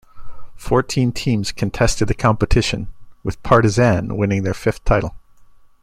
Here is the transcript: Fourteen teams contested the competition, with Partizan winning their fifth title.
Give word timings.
Fourteen 0.55 1.11
teams 1.11 1.51
contested 1.51 2.07
the 2.07 2.15
competition, 2.15 2.87
with 3.23 3.43
Partizan 3.43 4.17
winning 4.17 4.41
their 4.41 4.55
fifth 4.55 4.83
title. 4.83 5.15